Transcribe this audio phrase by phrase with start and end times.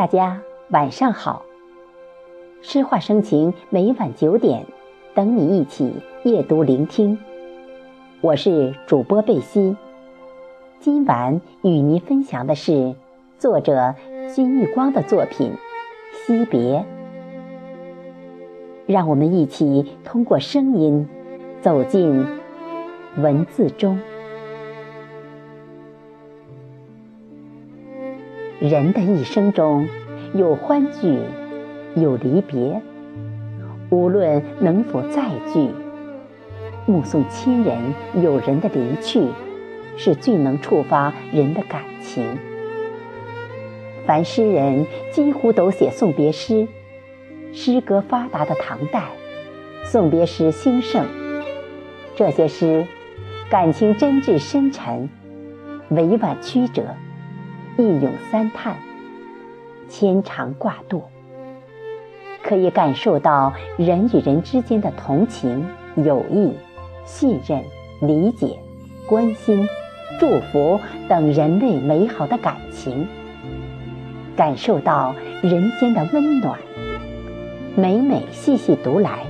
[0.00, 0.40] 大家
[0.70, 1.42] 晚上好。
[2.62, 4.64] 诗画生情，每晚九点，
[5.12, 5.92] 等你一起
[6.22, 7.18] 夜读聆听。
[8.22, 9.76] 我是主播贝西，
[10.78, 12.94] 今晚与您分享的是
[13.38, 13.94] 作者
[14.34, 15.52] 金玉光的作品
[16.26, 16.78] 《惜别》。
[18.86, 21.06] 让我们一起通过声音
[21.60, 22.26] 走进
[23.18, 24.00] 文字中。
[28.60, 29.88] 人的一生中
[30.34, 31.18] 有欢聚，
[31.94, 32.82] 有离别。
[33.88, 35.70] 无论能否再聚，
[36.84, 37.78] 目送亲人、
[38.22, 39.28] 友人的离去，
[39.96, 42.22] 是最能触发人的感情。
[44.06, 46.68] 凡诗人几乎都写送别诗。
[47.54, 49.04] 诗歌发达的唐代，
[49.86, 51.06] 送别诗兴盛。
[52.14, 52.86] 这些诗
[53.48, 55.08] 感情真挚深沉，
[55.88, 56.84] 委婉曲折。
[57.76, 58.76] 一咏三叹，
[59.88, 61.02] 牵肠挂肚，
[62.42, 65.64] 可以感受到人与人之间的同情、
[65.96, 66.52] 友谊、
[67.04, 67.62] 信任、
[68.00, 68.58] 理解、
[69.06, 69.66] 关心、
[70.18, 73.06] 祝福等人类美好的感情，
[74.36, 76.58] 感受到人间的温暖。
[77.76, 79.24] 每每细细读来，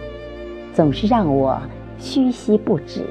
[0.72, 1.60] 总是让我
[2.00, 3.04] 唏嘘不止。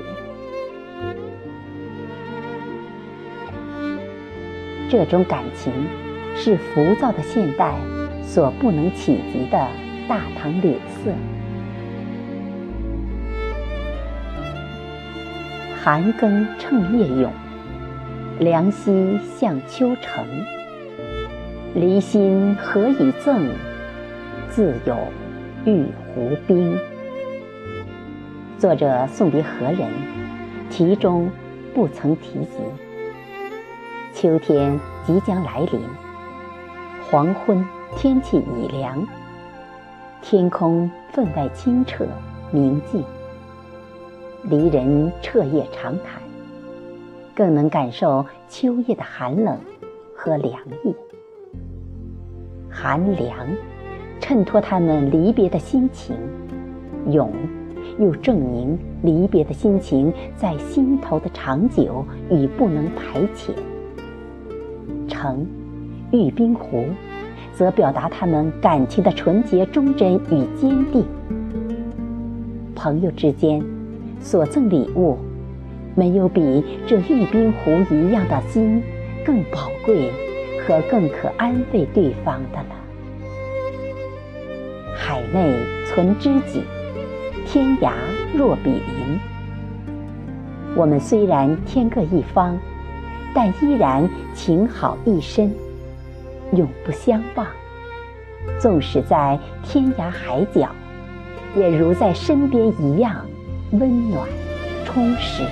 [4.90, 5.72] 这种感情，
[6.36, 7.76] 是浮躁的现代
[8.24, 9.68] 所不能企及的
[10.08, 11.12] 大唐柳色。
[15.80, 17.32] 寒更趁夜咏，
[18.40, 20.26] 凉溪向秋城。
[21.76, 23.48] 离心何以赠？
[24.50, 24.98] 自有
[25.66, 26.76] 玉壶冰。
[28.58, 29.88] 作者送别何人？
[30.72, 31.30] 题中
[31.76, 32.89] 不曾提及。
[34.22, 35.80] 秋天即将来临，
[37.10, 37.66] 黄昏
[37.96, 39.08] 天气已凉，
[40.22, 42.06] 天空分外清澈
[42.52, 43.02] 明净。
[44.44, 46.22] 离人彻夜长谈，
[47.34, 49.58] 更能感受秋夜的寒冷
[50.14, 50.54] 和凉
[50.84, 50.94] 意。
[52.70, 53.48] 寒凉
[54.20, 56.14] 衬托他们离别的心情，
[57.08, 57.32] 永
[57.98, 63.54] 又证明离别的心情在心头的长久与不能排遣。
[65.20, 65.46] 城，
[66.14, 66.86] 玉冰壶，
[67.52, 71.06] 则表达他们感情的纯洁、忠贞与坚定。
[72.74, 73.62] 朋友之间
[74.22, 75.18] 所赠礼物，
[75.94, 78.82] 没有比这玉冰壶一样的心
[79.26, 80.10] 更宝贵
[80.66, 82.76] 和更可安慰对方的了。
[84.96, 85.54] 海内
[85.86, 86.64] 存知己，
[87.46, 87.92] 天涯
[88.34, 89.20] 若比邻。
[90.78, 92.58] 我们虽然天各一方。
[93.34, 95.54] 但依然情好一身，
[96.54, 97.46] 永不相忘。
[98.60, 100.70] 纵使在天涯海角，
[101.56, 103.26] 也如在身边一样
[103.72, 104.28] 温暖
[104.86, 105.44] 充实。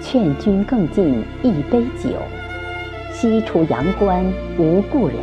[0.00, 2.10] 劝君更尽一杯酒，
[3.12, 4.24] 西出阳关
[4.56, 5.16] 无故人。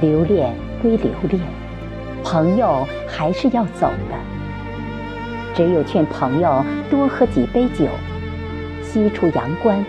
[0.00, 1.40] 留恋归留恋，
[2.24, 4.16] 朋友还是要走的。
[5.54, 7.86] 只有劝朋友多喝几杯酒。
[8.92, 9.82] 西出阳关，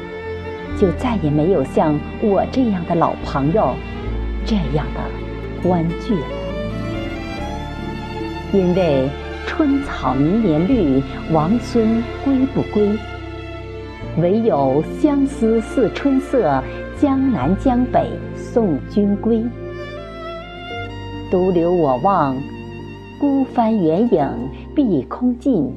[0.80, 3.75] 就再也没有像我这样的老朋友，
[4.46, 6.28] 这样的欢聚了。
[8.53, 9.09] 因为
[9.46, 11.03] 春草明年绿，
[11.34, 12.97] 王孙归不归？
[14.19, 16.64] 唯有相思似春色，
[16.97, 19.44] 江南江北送君归。
[21.30, 22.38] 独留我望，
[23.20, 24.30] 孤帆远影
[24.74, 25.75] 碧空尽，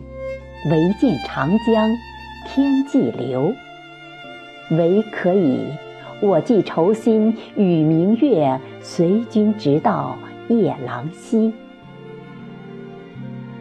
[0.71, 1.91] 唯见长江。
[2.47, 3.53] 天际流，
[4.71, 5.67] 唯可以
[6.21, 10.17] 我寄愁心与明月，随君直到
[10.49, 11.53] 夜郎西。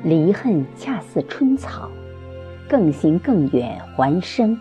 [0.03, 1.89] 离恨恰似春草，
[2.69, 4.57] 更行更远还生。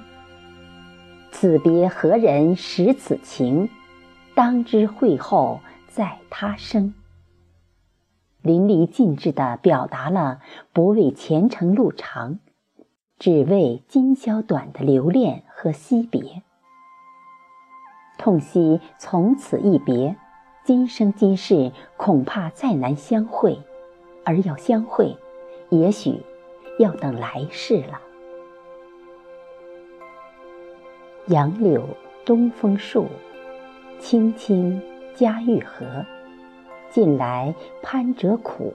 [1.30, 3.68] 此别何人识此情？
[4.34, 6.94] 当知会后在他生。
[8.40, 10.40] 淋漓尽致地表达了
[10.72, 12.38] 不为前程路长。
[13.18, 16.42] 只为今宵短的留恋和惜别，
[18.18, 20.16] 痛惜从此一别，
[20.64, 23.58] 今生今世恐怕再难相会，
[24.24, 25.16] 而要相会，
[25.70, 26.20] 也许
[26.78, 28.00] 要等来世了。
[31.28, 31.88] 杨柳
[32.26, 33.06] 东风树，
[33.98, 34.82] 青青
[35.14, 36.04] 家玉河。
[36.90, 38.72] 近来攀折苦，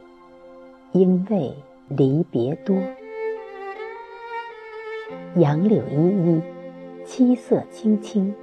[0.91, 1.53] 因为
[1.87, 2.75] 离别多。
[5.35, 6.41] 杨柳依依，
[7.05, 8.33] 七色青青，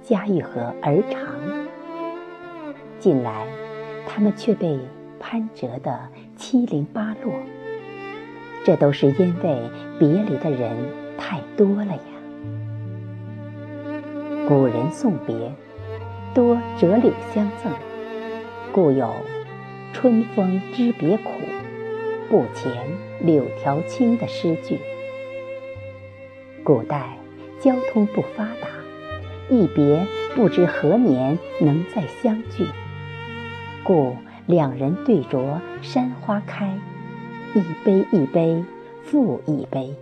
[0.00, 1.20] 家喻和而长。
[3.00, 3.46] 近来，
[4.06, 4.78] 他们却被
[5.18, 5.98] 攀折得
[6.36, 7.32] 七零八落。
[8.64, 9.60] 这都是因为
[9.98, 10.70] 别离的人
[11.18, 12.02] 太多了呀。
[14.46, 15.52] 古人送别，
[16.32, 17.72] 多折柳相赠，
[18.72, 19.12] 故有
[19.92, 21.32] “春风知别苦，
[22.30, 22.70] 不遣
[23.20, 24.78] 柳条青”的诗句。
[26.68, 27.16] 古代
[27.62, 28.68] 交通不发达，
[29.48, 32.66] 一别不知何年能再相聚，
[33.82, 36.78] 故两人对酌山花开，
[37.54, 38.62] 一杯一杯
[39.02, 39.94] 复一杯。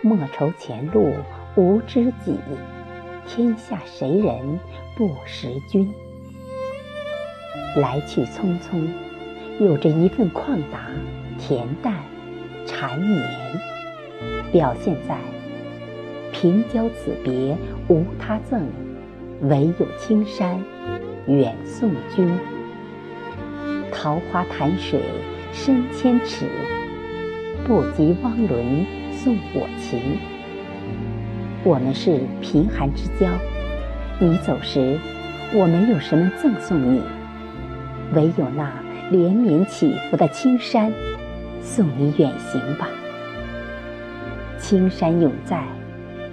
[0.00, 1.12] 莫愁前路
[1.54, 2.38] 无知己，
[3.26, 4.58] 天下谁人
[4.96, 5.92] 不识君？
[7.76, 8.88] 来去匆匆，
[9.60, 10.88] 有着一份旷达、
[11.38, 11.94] 恬淡、
[12.64, 13.77] 缠绵。
[14.52, 15.16] 表现在
[16.32, 17.56] 平交此别
[17.88, 18.62] 无他赠，
[19.42, 20.62] 唯有青山
[21.26, 22.30] 远送君。
[23.92, 25.00] 桃花潭水
[25.52, 26.46] 深千尺，
[27.66, 30.18] 不及汪伦送我情。
[31.64, 33.26] 我们是贫寒之交，
[34.20, 34.98] 你走时，
[35.52, 37.02] 我没有什么赠送你，
[38.14, 38.72] 唯有那
[39.10, 40.92] 连绵起伏的青山，
[41.60, 42.88] 送你远行吧。
[44.58, 45.64] 青山永在，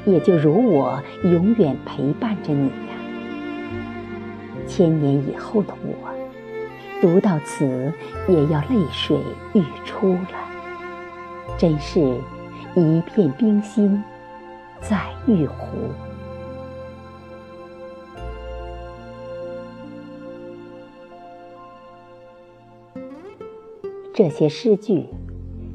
[0.05, 2.95] 也就如我永远陪伴着你呀。
[4.67, 6.09] 千年以后的我，
[7.01, 7.93] 读到此
[8.27, 9.17] 也要泪水
[9.53, 10.29] 欲出了。
[11.57, 11.99] 真是
[12.75, 14.03] 一片冰心
[14.81, 15.65] 在玉壶。
[24.13, 25.05] 这些诗句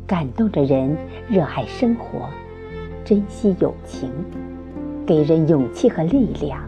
[0.06, 0.96] 感动着人，
[1.28, 2.28] 热爱生活。
[3.10, 4.08] 珍惜友情，
[5.04, 6.62] 给人勇气和力量，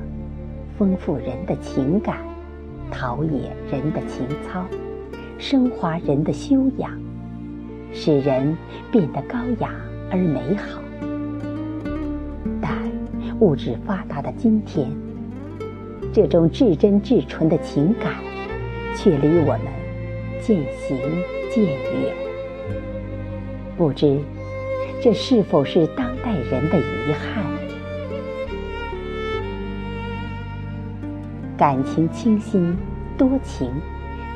[0.76, 2.16] 丰富人的情感，
[2.90, 4.66] 陶冶人的情操，
[5.38, 6.90] 升华人的修养，
[7.92, 8.58] 使人
[8.90, 9.70] 变得高雅
[10.10, 10.82] 而美好。
[12.60, 12.76] 但
[13.38, 14.90] 物质发达的今天，
[16.12, 18.16] 这种至真至纯的情感，
[18.96, 19.60] 却离我们
[20.40, 20.98] 渐行
[21.52, 22.12] 渐远。
[23.76, 24.18] 不知。
[25.04, 27.44] 这是否是当代人的遗憾？
[31.56, 32.76] 感情清新、
[33.16, 33.70] 多情、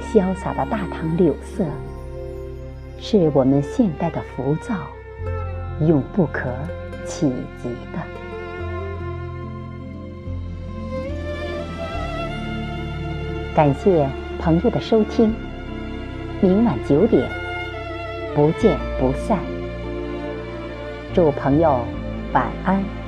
[0.02, 1.64] 潇洒的大唐柳色，
[3.00, 4.74] 是我们现代的浮躁
[5.80, 6.50] 永不可
[7.04, 7.98] 企及的。
[13.54, 15.34] 感谢朋友的收听，
[16.40, 17.28] 明晚九点，
[18.34, 19.55] 不见不散。
[21.16, 21.82] 祝朋友
[22.34, 23.05] 晚安。